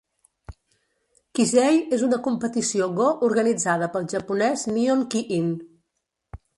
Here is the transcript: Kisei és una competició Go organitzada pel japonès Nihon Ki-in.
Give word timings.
Kisei 1.39 1.77
és 1.99 2.07
una 2.09 2.19
competició 2.29 2.89
Go 2.97 3.13
organitzada 3.31 3.93
pel 3.99 4.11
japonès 4.17 4.69
Nihon 4.75 5.09
Ki-in. 5.15 5.57